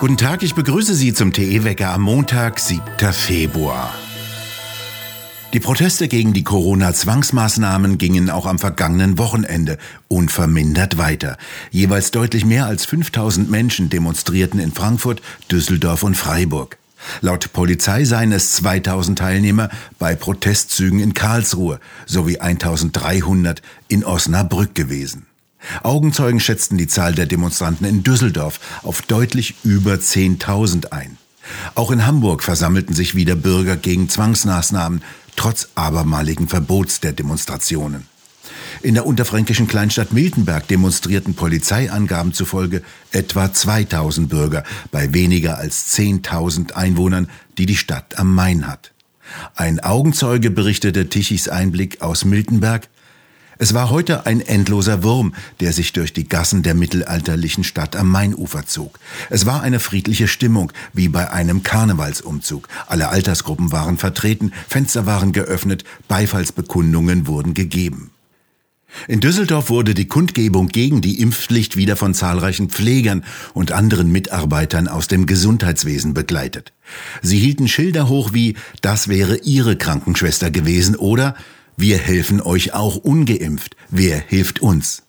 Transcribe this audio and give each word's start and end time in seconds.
Guten 0.00 0.16
Tag, 0.16 0.42
ich 0.42 0.54
begrüße 0.54 0.94
Sie 0.94 1.12
zum 1.12 1.34
TE-Wecker 1.34 1.92
am 1.92 2.00
Montag, 2.00 2.58
7. 2.58 2.80
Februar. 3.12 3.94
Die 5.52 5.60
Proteste 5.60 6.08
gegen 6.08 6.32
die 6.32 6.42
Corona-Zwangsmaßnahmen 6.42 7.98
gingen 7.98 8.30
auch 8.30 8.46
am 8.46 8.58
vergangenen 8.58 9.18
Wochenende 9.18 9.76
unvermindert 10.08 10.96
weiter. 10.96 11.36
Jeweils 11.70 12.12
deutlich 12.12 12.46
mehr 12.46 12.64
als 12.64 12.86
5000 12.86 13.50
Menschen 13.50 13.90
demonstrierten 13.90 14.58
in 14.58 14.72
Frankfurt, 14.72 15.20
Düsseldorf 15.50 16.02
und 16.02 16.16
Freiburg. 16.16 16.78
Laut 17.20 17.52
Polizei 17.52 18.06
seien 18.06 18.32
es 18.32 18.52
2000 18.52 19.18
Teilnehmer 19.18 19.68
bei 19.98 20.14
Protestzügen 20.14 21.00
in 21.00 21.12
Karlsruhe 21.12 21.78
sowie 22.06 22.38
1300 22.38 23.60
in 23.88 24.02
Osnabrück 24.02 24.74
gewesen. 24.74 25.26
Augenzeugen 25.82 26.40
schätzten 26.40 26.78
die 26.78 26.86
Zahl 26.86 27.14
der 27.14 27.26
Demonstranten 27.26 27.86
in 27.86 28.02
Düsseldorf 28.02 28.60
auf 28.82 29.02
deutlich 29.02 29.54
über 29.62 29.94
10.000 29.94 30.92
ein. 30.92 31.18
Auch 31.74 31.90
in 31.90 32.06
Hamburg 32.06 32.42
versammelten 32.42 32.94
sich 32.94 33.14
wieder 33.14 33.34
Bürger 33.34 33.76
gegen 33.76 34.08
Zwangsmaßnahmen, 34.08 35.02
trotz 35.36 35.68
abermaligen 35.74 36.48
Verbots 36.48 37.00
der 37.00 37.12
Demonstrationen. 37.12 38.06
In 38.82 38.94
der 38.94 39.06
unterfränkischen 39.06 39.68
Kleinstadt 39.68 40.12
Miltenberg 40.12 40.66
demonstrierten 40.68 41.34
Polizeiangaben 41.34 42.32
zufolge 42.32 42.82
etwa 43.12 43.52
2000 43.52 44.28
Bürger 44.28 44.64
bei 44.90 45.12
weniger 45.12 45.58
als 45.58 45.94
10.000 45.96 46.72
Einwohnern, 46.72 47.28
die 47.58 47.66
die 47.66 47.76
Stadt 47.76 48.18
am 48.18 48.34
Main 48.34 48.66
hat. 48.66 48.92
Ein 49.54 49.80
Augenzeuge 49.80 50.50
berichtete 50.50 51.08
Tichys 51.08 51.48
Einblick 51.48 52.00
aus 52.00 52.24
Miltenberg, 52.24 52.88
es 53.60 53.74
war 53.74 53.90
heute 53.90 54.24
ein 54.24 54.40
endloser 54.40 55.02
Wurm, 55.02 55.34
der 55.60 55.74
sich 55.74 55.92
durch 55.92 56.14
die 56.14 56.26
Gassen 56.26 56.62
der 56.62 56.74
mittelalterlichen 56.74 57.62
Stadt 57.62 57.94
am 57.94 58.08
Mainufer 58.08 58.64
zog. 58.64 58.98
Es 59.28 59.44
war 59.44 59.60
eine 59.60 59.80
friedliche 59.80 60.28
Stimmung, 60.28 60.72
wie 60.94 61.08
bei 61.08 61.30
einem 61.30 61.62
Karnevalsumzug. 61.62 62.68
Alle 62.86 63.10
Altersgruppen 63.10 63.70
waren 63.70 63.98
vertreten, 63.98 64.52
Fenster 64.66 65.04
waren 65.04 65.32
geöffnet, 65.32 65.84
Beifallsbekundungen 66.08 67.26
wurden 67.26 67.52
gegeben. 67.52 68.12
In 69.08 69.20
Düsseldorf 69.20 69.68
wurde 69.68 69.92
die 69.92 70.08
Kundgebung 70.08 70.68
gegen 70.68 71.02
die 71.02 71.20
Impfpflicht 71.20 71.76
wieder 71.76 71.96
von 71.96 72.14
zahlreichen 72.14 72.70
Pflegern 72.70 73.24
und 73.52 73.72
anderen 73.72 74.10
Mitarbeitern 74.10 74.88
aus 74.88 75.06
dem 75.06 75.26
Gesundheitswesen 75.26 76.14
begleitet. 76.14 76.72
Sie 77.20 77.38
hielten 77.38 77.68
Schilder 77.68 78.08
hoch 78.08 78.32
wie 78.32 78.56
Das 78.80 79.08
wäre 79.08 79.36
Ihre 79.36 79.76
Krankenschwester 79.76 80.50
gewesen 80.50 80.96
oder 80.96 81.34
wir 81.76 81.98
helfen 81.98 82.40
euch 82.40 82.74
auch 82.74 82.96
ungeimpft. 82.96 83.76
Wer 83.90 84.18
hilft 84.18 84.60
uns? 84.60 85.02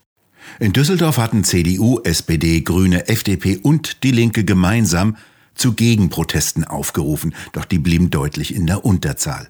In 0.59 0.73
Düsseldorf 0.73 1.17
hatten 1.17 1.43
CDU, 1.43 1.99
SPD, 2.03 2.61
Grüne, 2.61 3.07
FDP 3.07 3.57
und 3.57 4.03
die 4.03 4.11
Linke 4.11 4.43
gemeinsam 4.43 5.17
zu 5.55 5.73
Gegenprotesten 5.73 6.63
aufgerufen, 6.63 7.35
doch 7.51 7.65
die 7.65 7.79
blieben 7.79 8.09
deutlich 8.09 8.55
in 8.55 8.67
der 8.67 8.85
Unterzahl. 8.85 9.49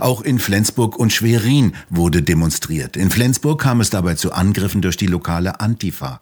Auch 0.00 0.22
in 0.22 0.38
Flensburg 0.38 0.98
und 0.98 1.12
Schwerin 1.12 1.72
wurde 1.90 2.22
demonstriert. 2.22 2.96
In 2.96 3.10
Flensburg 3.10 3.60
kam 3.60 3.80
es 3.80 3.90
dabei 3.90 4.14
zu 4.14 4.32
Angriffen 4.32 4.82
durch 4.82 4.96
die 4.96 5.06
lokale 5.06 5.60
Antifa. 5.60 6.20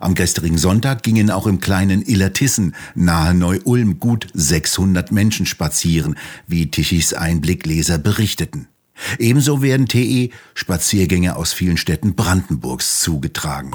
Am 0.00 0.14
gestrigen 0.14 0.58
Sonntag 0.58 1.02
gingen 1.02 1.30
auch 1.30 1.46
im 1.46 1.60
kleinen 1.60 2.02
Illertissen 2.06 2.74
nahe 2.94 3.34
Neu-Ulm 3.34 3.98
gut 3.98 4.26
600 4.34 5.10
Menschen 5.10 5.46
spazieren, 5.46 6.16
wie 6.46 6.70
Tichys 6.70 7.14
Einblickleser 7.14 7.98
berichteten. 7.98 8.68
Ebenso 9.18 9.62
werden 9.62 9.86
TE 9.86 10.30
Spaziergänge 10.54 11.36
aus 11.36 11.52
vielen 11.52 11.76
Städten 11.76 12.14
Brandenburgs 12.14 13.00
zugetragen. 13.00 13.72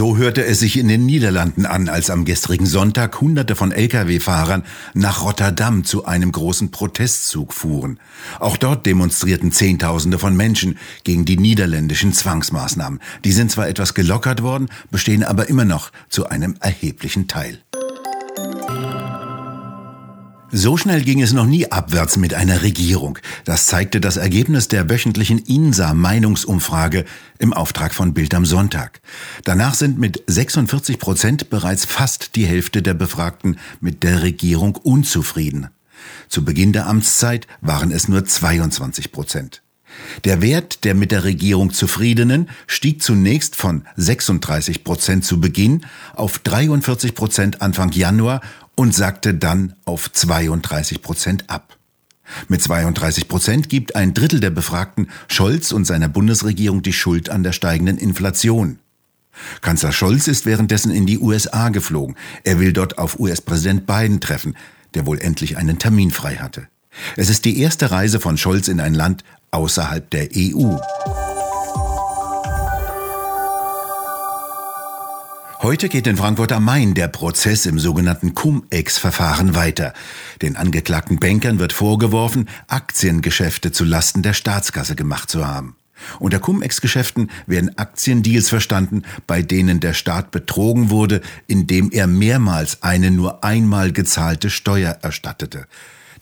So 0.00 0.16
hörte 0.16 0.42
es 0.42 0.60
sich 0.60 0.78
in 0.78 0.88
den 0.88 1.04
Niederlanden 1.04 1.66
an, 1.66 1.90
als 1.90 2.08
am 2.08 2.24
gestrigen 2.24 2.64
Sonntag 2.64 3.20
Hunderte 3.20 3.54
von 3.54 3.70
Lkw-Fahrern 3.70 4.64
nach 4.94 5.22
Rotterdam 5.22 5.84
zu 5.84 6.06
einem 6.06 6.32
großen 6.32 6.70
Protestzug 6.70 7.52
fuhren. 7.52 8.00
Auch 8.38 8.56
dort 8.56 8.86
demonstrierten 8.86 9.52
Zehntausende 9.52 10.18
von 10.18 10.34
Menschen 10.34 10.78
gegen 11.04 11.26
die 11.26 11.36
niederländischen 11.36 12.14
Zwangsmaßnahmen. 12.14 12.98
Die 13.24 13.32
sind 13.32 13.50
zwar 13.50 13.68
etwas 13.68 13.92
gelockert 13.92 14.42
worden, 14.42 14.70
bestehen 14.90 15.22
aber 15.22 15.50
immer 15.50 15.66
noch 15.66 15.92
zu 16.08 16.26
einem 16.26 16.54
erheblichen 16.60 17.28
Teil. 17.28 17.58
So 20.52 20.76
schnell 20.76 21.02
ging 21.02 21.22
es 21.22 21.32
noch 21.32 21.46
nie 21.46 21.70
abwärts 21.70 22.16
mit 22.16 22.34
einer 22.34 22.62
Regierung. 22.62 23.18
Das 23.44 23.66
zeigte 23.66 24.00
das 24.00 24.16
Ergebnis 24.16 24.66
der 24.66 24.90
wöchentlichen 24.90 25.38
INSA-Meinungsumfrage 25.38 27.04
im 27.38 27.52
Auftrag 27.52 27.94
von 27.94 28.14
Bild 28.14 28.34
am 28.34 28.44
Sonntag. 28.44 29.00
Danach 29.44 29.74
sind 29.74 30.00
mit 30.00 30.24
46 30.26 30.98
Prozent 30.98 31.50
bereits 31.50 31.84
fast 31.84 32.34
die 32.34 32.46
Hälfte 32.46 32.82
der 32.82 32.94
Befragten 32.94 33.58
mit 33.80 34.02
der 34.02 34.22
Regierung 34.22 34.74
unzufrieden. 34.74 35.68
Zu 36.28 36.44
Beginn 36.44 36.72
der 36.72 36.88
Amtszeit 36.88 37.46
waren 37.60 37.92
es 37.92 38.08
nur 38.08 38.24
22 38.24 39.12
Prozent. 39.12 39.62
Der 40.24 40.42
Wert 40.42 40.84
der 40.84 40.94
mit 40.94 41.10
der 41.10 41.24
Regierung 41.24 41.72
Zufriedenen 41.72 42.48
stieg 42.66 43.02
zunächst 43.02 43.56
von 43.56 43.86
36 43.96 44.84
Prozent 44.84 45.24
zu 45.24 45.40
Beginn 45.40 45.86
auf 46.14 46.38
43 46.38 47.14
Prozent 47.14 47.62
Anfang 47.62 47.92
Januar 47.92 48.40
und 48.74 48.94
sagte 48.94 49.34
dann 49.34 49.74
auf 49.84 50.12
32 50.12 51.02
Prozent 51.02 51.50
ab. 51.50 51.76
Mit 52.48 52.62
32 52.62 53.28
Prozent 53.28 53.68
gibt 53.68 53.96
ein 53.96 54.14
Drittel 54.14 54.40
der 54.40 54.50
Befragten 54.50 55.08
Scholz 55.28 55.72
und 55.72 55.84
seiner 55.84 56.08
Bundesregierung 56.08 56.82
die 56.82 56.92
Schuld 56.92 57.28
an 57.28 57.42
der 57.42 57.52
steigenden 57.52 57.98
Inflation. 57.98 58.78
Kanzler 59.62 59.92
Scholz 59.92 60.28
ist 60.28 60.46
währenddessen 60.46 60.90
in 60.90 61.06
die 61.06 61.18
USA 61.18 61.70
geflogen. 61.70 62.16
Er 62.44 62.58
will 62.58 62.72
dort 62.72 62.98
auf 62.98 63.18
US-Präsident 63.18 63.86
Biden 63.86 64.20
treffen, 64.20 64.56
der 64.94 65.06
wohl 65.06 65.18
endlich 65.18 65.56
einen 65.56 65.78
Termin 65.78 66.10
frei 66.10 66.36
hatte. 66.36 66.68
Es 67.16 67.30
ist 67.30 67.44
die 67.44 67.60
erste 67.60 67.90
Reise 67.90 68.20
von 68.20 68.36
Scholz 68.36 68.68
in 68.68 68.80
ein 68.80 68.94
Land 68.94 69.24
außerhalb 69.50 70.08
der 70.10 70.28
EU. 70.34 70.76
Heute 75.62 75.90
geht 75.90 76.06
in 76.06 76.16
Frankfurt 76.16 76.52
am 76.52 76.64
Main 76.64 76.94
der 76.94 77.08
Prozess 77.08 77.66
im 77.66 77.78
sogenannten 77.78 78.34
Cum-Ex-Verfahren 78.34 79.54
weiter. 79.54 79.92
Den 80.40 80.56
angeklagten 80.56 81.20
Bankern 81.20 81.58
wird 81.58 81.74
vorgeworfen, 81.74 82.48
Aktiengeschäfte 82.66 83.70
zu 83.70 83.84
Lasten 83.84 84.22
der 84.22 84.32
Staatskasse 84.32 84.96
gemacht 84.96 85.28
zu 85.30 85.46
haben. 85.46 85.76
Unter 86.18 86.38
Cum-Ex-Geschäften 86.38 87.30
werden 87.46 87.76
Aktiendeals 87.76 88.48
verstanden, 88.48 89.02
bei 89.26 89.42
denen 89.42 89.80
der 89.80 89.92
Staat 89.92 90.30
betrogen 90.30 90.88
wurde, 90.88 91.20
indem 91.46 91.90
er 91.90 92.06
mehrmals 92.06 92.82
eine 92.82 93.10
nur 93.10 93.44
einmal 93.44 93.92
gezahlte 93.92 94.48
Steuer 94.48 94.96
erstattete. 95.02 95.66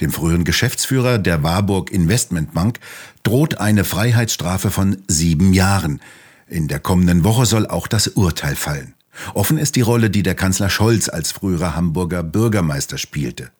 Dem 0.00 0.12
früheren 0.12 0.44
Geschäftsführer 0.44 1.18
der 1.18 1.42
Warburg 1.42 1.90
Investmentbank 1.90 2.78
droht 3.22 3.58
eine 3.58 3.84
Freiheitsstrafe 3.84 4.70
von 4.70 5.02
sieben 5.08 5.52
Jahren. 5.52 6.00
In 6.46 6.68
der 6.68 6.78
kommenden 6.78 7.24
Woche 7.24 7.46
soll 7.46 7.66
auch 7.66 7.88
das 7.88 8.08
Urteil 8.08 8.56
fallen. 8.56 8.94
Offen 9.34 9.58
ist 9.58 9.74
die 9.76 9.80
Rolle, 9.80 10.10
die 10.10 10.22
der 10.22 10.34
Kanzler 10.34 10.70
Scholz 10.70 11.08
als 11.08 11.32
früherer 11.32 11.74
Hamburger 11.74 12.22
Bürgermeister 12.22 12.98
spielte. 12.98 13.50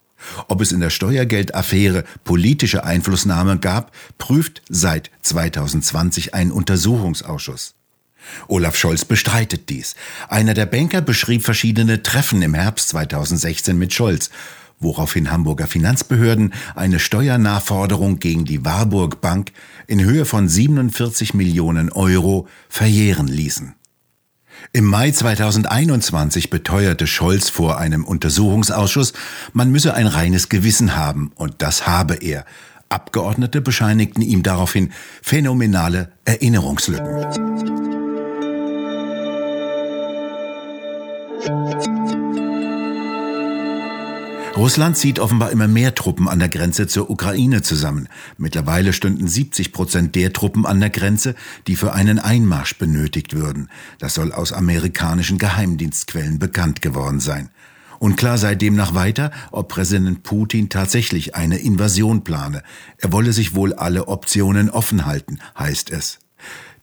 Ob 0.49 0.61
es 0.61 0.73
in 0.73 0.81
der 0.81 0.91
Steuergeldaffäre 0.91 2.05
politische 2.25 2.85
Einflussnahme 2.85 3.59
gab, 3.59 3.93
prüft 4.19 4.63
seit 4.69 5.11
2020 5.23 6.35
ein 6.35 6.51
Untersuchungsausschuss. 6.51 7.75
Olaf 8.49 8.77
Scholz 8.77 9.05
bestreitet 9.05 9.69
dies. 9.69 9.95
Einer 10.29 10.55
der 10.55 10.67
Banker 10.67 11.01
beschrieb 11.01 11.45
verschiedene 11.45 12.03
Treffen 12.03 12.43
im 12.43 12.55
Herbst 12.55 12.91
2016 12.91 13.79
mit 13.79 13.93
Scholz, 13.93 14.31
woraufhin 14.81 15.31
Hamburger 15.31 15.67
Finanzbehörden 15.67 16.55
eine 16.75 16.99
Steuernachforderung 16.99 18.19
gegen 18.19 18.45
die 18.45 18.65
Warburg 18.65 19.21
Bank 19.21 19.53
in 19.87 20.03
Höhe 20.03 20.25
von 20.25 20.49
47 20.49 21.35
Millionen 21.35 21.91
Euro 21.91 22.49
verjähren 22.69 23.29
ließen. 23.29 23.75
Im 24.73 24.85
Mai 24.85 25.11
2021 25.11 26.51
beteuerte 26.51 27.07
Scholz 27.07 27.49
vor 27.49 27.79
einem 27.79 28.05
Untersuchungsausschuss, 28.05 29.13
man 29.53 29.71
müsse 29.71 29.95
ein 29.95 30.07
reines 30.07 30.49
Gewissen 30.49 30.97
haben, 30.97 31.33
und 31.37 31.57
das 31.59 31.87
habe 31.87 32.17
er. 32.17 32.45
Abgeordnete 32.89 33.61
bescheinigten 33.61 34.23
ihm 34.23 34.43
daraufhin 34.43 34.93
phänomenale 35.23 36.13
Erinnerungslücken. 36.25 37.27
Russland 44.59 44.97
zieht 44.97 45.21
offenbar 45.21 45.53
immer 45.53 45.69
mehr 45.69 45.95
Truppen 45.95 46.27
an 46.27 46.41
der 46.41 46.49
Grenze 46.49 46.89
zur 46.89 47.11
Ukraine 47.11 47.63
zusammen. 47.63 48.09
Mittlerweile 48.39 48.93
stünden 48.93 49.29
70 49.29 49.73
Prozent 49.73 50.17
der 50.17 50.33
Truppen 50.33 50.67
an 50.67 50.81
der 50.81 50.91
Grenze, 50.91 51.37
die 51.69 51.77
für 51.77 51.93
einen 51.93 52.19
Einmarsch 52.19 52.77
benötigt 52.77 53.35
würden. 53.35 53.71
Das 54.01 54.15
soll 54.15 54.33
aus 54.33 54.53
amerikanischen 54.53 55.39
Geheimdienstquellen 55.39 56.41
bekannt 56.41 56.83
geworden 56.83 57.21
sein. 57.21 57.51
Unklar 58.01 58.37
sei 58.37 58.57
demnach 58.57 58.95
weiter, 58.95 59.31
ob 59.53 59.69
Präsident 59.69 60.25
Putin 60.25 60.69
tatsächlich 60.69 61.37
eine 61.37 61.59
Invasion 61.59 62.25
plane. 62.25 62.65
Er 62.97 63.13
wolle 63.13 63.33
sich 63.33 63.55
wohl 63.55 63.75
alle 63.75 64.09
Optionen 64.09 64.71
offen 64.71 65.07
halten, 65.07 65.39
heißt 65.57 65.91
es. 65.91 66.19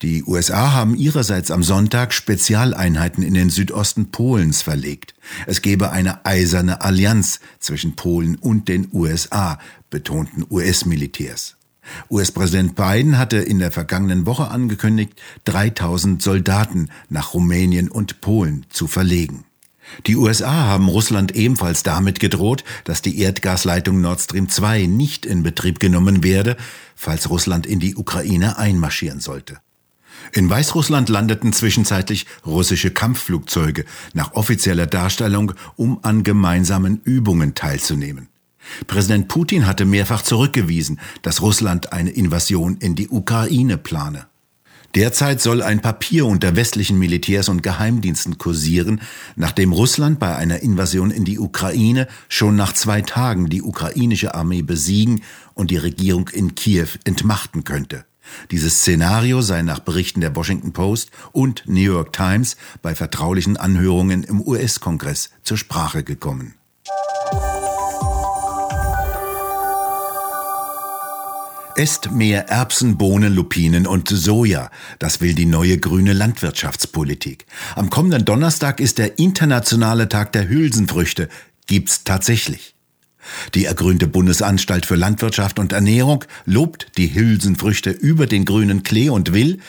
Die 0.02 0.24
USA 0.24 0.74
haben 0.74 0.96
ihrerseits 0.96 1.52
am 1.52 1.64
Sonntag 1.64 2.14
Spezialeinheiten 2.14 3.24
in 3.24 3.34
den 3.34 3.50
Südosten 3.50 4.12
Polens 4.12 4.62
verlegt. 4.62 5.16
Es 5.48 5.62
gebe 5.62 5.92
eine 5.92 6.26
eiserne 6.26 6.82
Allianz 6.82 7.40
zwischen 7.60 7.96
Polen 7.96 8.36
und 8.36 8.68
den 8.68 8.90
USA, 8.92 9.58
betonten 9.90 10.46
US-Militärs. 10.50 11.56
US-Präsident 12.10 12.76
Biden 12.76 13.18
hatte 13.18 13.38
in 13.38 13.60
der 13.60 13.72
vergangenen 13.72 14.26
Woche 14.26 14.50
angekündigt, 14.50 15.14
3000 15.46 16.22
Soldaten 16.22 16.90
nach 17.10 17.34
Rumänien 17.34 17.90
und 17.90 18.22
Polen 18.22 18.66
zu 18.70 18.88
verlegen. 18.88 19.46
Die 20.08 20.16
USA 20.16 20.52
haben 20.52 20.88
Russland 20.88 21.36
ebenfalls 21.36 21.84
damit 21.84 22.20
gedroht, 22.20 22.64
dass 22.84 23.02
die 23.02 23.20
Erdgasleitung 23.20 24.02
Nord 24.02 24.22
Stream 24.22 24.50
2 24.50 24.86
nicht 24.88 25.26
in 25.26 25.44
Betrieb 25.44 25.80
genommen 25.80 26.24
werde, 26.24 26.58
falls 26.96 27.30
Russland 27.30 27.66
in 27.66 27.80
die 27.80 27.96
Ukraine 27.96 28.58
einmarschieren 28.58 29.20
sollte. 29.20 29.60
In 30.32 30.50
Weißrussland 30.50 31.10
landeten 31.10 31.54
zwischenzeitlich 31.54 32.26
russische 32.46 32.92
Kampfflugzeuge 32.92 33.86
nach 34.14 34.34
offizieller 34.34 34.88
Darstellung, 34.88 35.54
um 35.76 36.00
an 36.04 36.24
gemeinsamen 36.24 37.02
Übungen 37.04 37.54
teilzunehmen. 37.54 38.30
Präsident 38.88 39.28
Putin 39.28 39.68
hatte 39.68 39.86
mehrfach 39.86 40.24
zurückgewiesen, 40.24 41.00
dass 41.22 41.42
Russland 41.42 41.94
eine 41.94 42.10
Invasion 42.10 42.78
in 42.78 42.96
die 42.96 43.10
Ukraine 43.10 43.78
plane. 43.78 44.26
Derzeit 44.96 45.42
soll 45.42 45.62
ein 45.62 45.82
Papier 45.82 46.26
unter 46.26 46.56
westlichen 46.56 46.98
Militärs 46.98 47.50
und 47.50 47.62
Geheimdiensten 47.62 48.38
kursieren, 48.38 49.02
nachdem 49.36 49.74
Russland 49.74 50.20
bei 50.20 50.38
einer 50.38 50.62
Invasion 50.62 51.12
in 51.12 51.26
die 51.26 51.38
Ukraine 51.38 52.08
schon 52.30 52.56
nach 52.56 52.72
zwei 52.72 53.02
Tagen 53.02 53.50
die 53.50 53.62
ukrainische 53.62 54.34
Armee 54.34 54.62
besiegen 54.62 55.22
und 55.54 55.70
die 55.70 55.78
Regierung 55.78 56.30
in 56.30 56.56
Kiew 56.56 56.88
entmachten 57.04 57.66
könnte. 57.66 58.06
Dieses 58.52 58.78
Szenario 58.78 59.42
sei 59.42 59.64
nach 59.64 59.80
Berichten 59.80 60.22
der 60.22 60.34
Washington 60.34 60.72
Post 60.72 61.12
und 61.34 61.64
New 61.66 61.82
York 61.82 62.14
Times 62.14 62.56
bei 62.82 62.96
vertraulichen 62.96 63.58
Anhörungen 63.58 64.24
im 64.24 64.40
US-Kongress 64.42 65.30
zur 65.44 65.58
Sprache 65.58 66.04
gekommen. 66.04 66.56
Esst 71.78 72.12
mehr 72.12 72.48
Erbsen, 72.48 72.98
Bohnen, 72.98 73.36
Lupinen 73.36 73.86
und 73.86 74.08
Soja. 74.08 74.72
Das 74.98 75.20
will 75.20 75.34
die 75.34 75.46
neue 75.46 75.78
grüne 75.78 76.14
Landwirtschaftspolitik. 76.14 77.46
Am 77.76 77.90
kommenden 77.90 78.24
Donnerstag 78.24 78.80
ist 78.80 78.98
der 78.98 79.20
internationale 79.20 80.08
Tag 80.08 80.32
der 80.32 80.48
Hülsenfrüchte. 80.48 81.28
Gibt's 81.68 82.06
tatsächlich. 82.06 82.76
Die 83.56 83.66
ergrünte 83.66 84.08
Bundesanstalt 84.08 84.86
für 84.86 84.96
Landwirtschaft 84.96 85.60
und 85.60 85.74
Ernährung 85.74 86.24
lobt 86.46 86.88
die 86.98 87.14
Hülsenfrüchte 87.14 87.90
über 87.90 88.26
den 88.26 88.46
grünen 88.46 88.84
Klee 88.84 89.10
und 89.10 89.34
will, 89.34 89.60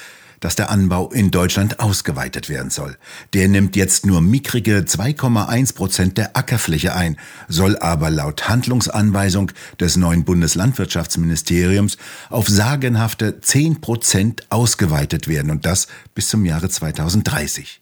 dass 0.46 0.54
der 0.54 0.70
Anbau 0.70 1.10
in 1.10 1.32
Deutschland 1.32 1.80
ausgeweitet 1.80 2.48
werden 2.48 2.70
soll. 2.70 2.96
Der 3.32 3.48
nimmt 3.48 3.74
jetzt 3.74 4.06
nur 4.06 4.20
mickrige 4.20 4.84
2,1 4.86 5.74
Prozent 5.74 6.18
der 6.18 6.36
Ackerfläche 6.36 6.94
ein, 6.94 7.16
soll 7.48 7.76
aber 7.78 8.10
laut 8.10 8.48
Handlungsanweisung 8.48 9.50
des 9.80 9.96
neuen 9.96 10.22
Bundeslandwirtschaftsministeriums 10.22 11.96
auf 12.30 12.46
sagenhafte 12.46 13.40
10 13.40 13.80
Prozent 13.80 14.46
ausgeweitet 14.48 15.26
werden 15.26 15.50
und 15.50 15.66
das 15.66 15.88
bis 16.14 16.28
zum 16.28 16.44
Jahre 16.44 16.68
2030. 16.68 17.80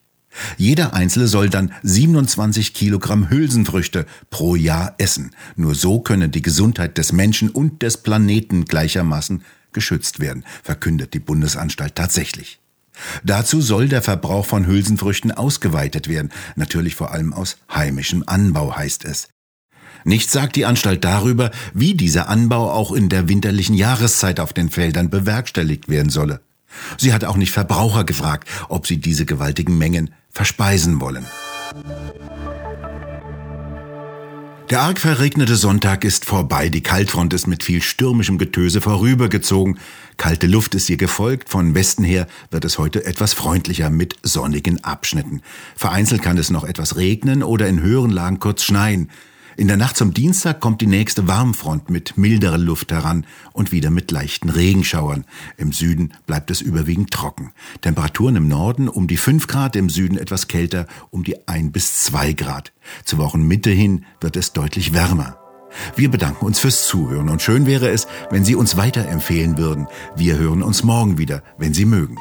Jeder 0.56 0.94
Einzelne 0.94 1.26
soll 1.26 1.50
dann 1.50 1.70
27 1.82 2.72
Kilogramm 2.72 3.28
Hülsenfrüchte 3.28 4.06
pro 4.30 4.56
Jahr 4.56 4.94
essen. 4.96 5.32
Nur 5.54 5.74
so 5.74 6.00
könne 6.00 6.30
die 6.30 6.40
Gesundheit 6.40 6.96
des 6.96 7.12
Menschen 7.12 7.50
und 7.50 7.82
des 7.82 7.98
Planeten 7.98 8.64
gleichermaßen 8.64 9.42
geschützt 9.74 10.20
werden, 10.20 10.44
verkündet 10.62 11.12
die 11.12 11.20
Bundesanstalt 11.20 11.94
tatsächlich. 11.94 12.60
Dazu 13.24 13.60
soll 13.60 13.88
der 13.88 14.02
Verbrauch 14.02 14.46
von 14.46 14.66
Hülsenfrüchten 14.66 15.32
ausgeweitet 15.32 16.08
werden, 16.08 16.30
natürlich 16.56 16.94
vor 16.94 17.12
allem 17.12 17.32
aus 17.32 17.58
heimischem 17.72 18.24
Anbau 18.26 18.76
heißt 18.76 19.04
es. 19.04 19.28
Nichts 20.04 20.32
sagt 20.32 20.56
die 20.56 20.66
Anstalt 20.66 21.04
darüber, 21.04 21.50
wie 21.72 21.94
dieser 21.94 22.28
Anbau 22.28 22.70
auch 22.70 22.92
in 22.92 23.08
der 23.08 23.28
winterlichen 23.28 23.74
Jahreszeit 23.74 24.38
auf 24.38 24.52
den 24.52 24.70
Feldern 24.70 25.10
bewerkstelligt 25.10 25.88
werden 25.88 26.10
solle. 26.10 26.40
Sie 26.98 27.12
hat 27.12 27.24
auch 27.24 27.36
nicht 27.36 27.52
Verbraucher 27.52 28.04
gefragt, 28.04 28.48
ob 28.68 28.86
sie 28.86 28.98
diese 28.98 29.24
gewaltigen 29.24 29.78
Mengen 29.78 30.10
verspeisen 30.30 31.00
wollen. 31.00 31.24
Der 34.74 34.82
arg 34.82 34.98
verregnete 34.98 35.54
Sonntag 35.54 36.02
ist 36.02 36.24
vorbei, 36.24 36.68
die 36.68 36.80
Kaltfront 36.80 37.32
ist 37.32 37.46
mit 37.46 37.62
viel 37.62 37.80
stürmischem 37.80 38.38
Getöse 38.38 38.80
vorübergezogen. 38.80 39.78
Kalte 40.16 40.48
Luft 40.48 40.74
ist 40.74 40.90
ihr 40.90 40.96
gefolgt, 40.96 41.48
von 41.48 41.76
Westen 41.76 42.02
her 42.02 42.26
wird 42.50 42.64
es 42.64 42.76
heute 42.76 43.04
etwas 43.04 43.34
freundlicher 43.34 43.88
mit 43.88 44.16
sonnigen 44.24 44.82
Abschnitten. 44.82 45.42
Vereinzelt 45.76 46.22
kann 46.22 46.38
es 46.38 46.50
noch 46.50 46.64
etwas 46.64 46.96
regnen 46.96 47.44
oder 47.44 47.68
in 47.68 47.82
höheren 47.82 48.10
Lagen 48.10 48.40
kurz 48.40 48.64
schneien. 48.64 49.10
In 49.56 49.68
der 49.68 49.76
Nacht 49.76 49.96
zum 49.96 50.12
Dienstag 50.12 50.58
kommt 50.58 50.80
die 50.80 50.88
nächste 50.88 51.28
Warmfront 51.28 51.88
mit 51.88 52.18
milderer 52.18 52.58
Luft 52.58 52.90
heran 52.90 53.24
und 53.52 53.70
wieder 53.70 53.90
mit 53.90 54.10
leichten 54.10 54.50
Regenschauern. 54.50 55.24
Im 55.56 55.72
Süden 55.72 56.12
bleibt 56.26 56.50
es 56.50 56.60
überwiegend 56.60 57.12
trocken. 57.12 57.52
Temperaturen 57.80 58.34
im 58.34 58.48
Norden 58.48 58.88
um 58.88 59.06
die 59.06 59.16
5 59.16 59.46
Grad, 59.46 59.76
im 59.76 59.90
Süden 59.90 60.18
etwas 60.18 60.48
kälter 60.48 60.86
um 61.10 61.22
die 61.22 61.46
1 61.46 61.72
bis 61.72 62.02
2 62.02 62.32
Grad. 62.32 62.72
Zur 63.04 63.20
Wochenmitte 63.20 63.70
hin 63.70 64.04
wird 64.20 64.36
es 64.36 64.52
deutlich 64.52 64.92
wärmer. 64.92 65.38
Wir 65.94 66.10
bedanken 66.10 66.46
uns 66.46 66.58
fürs 66.58 66.86
Zuhören 66.86 67.28
und 67.28 67.42
schön 67.42 67.66
wäre 67.66 67.90
es, 67.90 68.06
wenn 68.30 68.44
Sie 68.44 68.54
uns 68.56 68.76
weiterempfehlen 68.76 69.56
würden. 69.56 69.86
Wir 70.16 70.36
hören 70.36 70.62
uns 70.62 70.82
morgen 70.82 71.18
wieder, 71.18 71.42
wenn 71.58 71.74
Sie 71.74 71.84
mögen. 71.84 72.18